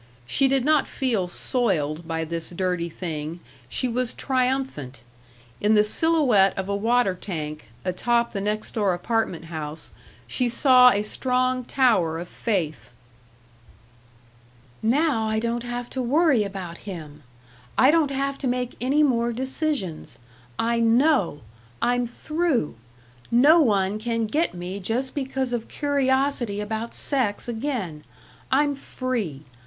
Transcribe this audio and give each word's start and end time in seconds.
She 0.25 0.47
did 0.47 0.65
not 0.65 0.87
feel 0.87 1.27
soiled 1.27 2.07
by 2.07 2.25
this 2.25 2.49
dirty 2.49 2.89
thing. 2.89 3.39
She 3.69 3.87
was 3.87 4.15
triumphant. 4.15 5.01
In 5.59 5.75
the 5.75 5.83
silhouette 5.83 6.57
of 6.57 6.67
a 6.67 6.75
water 6.75 7.13
tank, 7.13 7.65
atop 7.85 8.33
the 8.33 8.41
next 8.41 8.71
door 8.71 8.95
apartment 8.95 9.45
house, 9.45 9.91
she 10.25 10.49
saw 10.49 10.89
a 10.89 11.03
strong 11.03 11.63
tower 11.63 12.17
of 12.17 12.27
faith. 12.27 12.91
"Now 14.81 15.27
I 15.29 15.37
don't 15.37 15.61
have 15.61 15.87
to 15.91 16.01
worry 16.01 16.43
about 16.43 16.79
him. 16.89 17.21
I 17.77 17.91
don't 17.91 18.09
have 18.09 18.39
to 18.39 18.47
make 18.47 18.75
any 18.81 19.03
more 19.03 19.31
decisions. 19.31 20.17
I 20.57 20.79
know! 20.79 21.41
I'm 21.79 22.07
through! 22.07 22.73
No 23.29 23.59
one 23.61 23.99
can 23.99 24.25
get 24.25 24.55
me 24.55 24.79
just 24.79 25.13
because 25.13 25.53
of 25.53 25.67
curiosity 25.67 26.59
about 26.59 26.95
sex 26.95 27.47
again. 27.47 28.03
I'm 28.51 28.73
free. 28.75 29.43